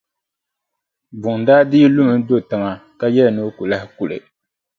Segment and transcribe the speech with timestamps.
[1.21, 4.17] Buŋa daa dii lumi n-do tiŋa ka yɛli ni o ku lahi kuli.